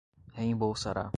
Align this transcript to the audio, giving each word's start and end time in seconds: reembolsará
reembolsará 0.37 1.09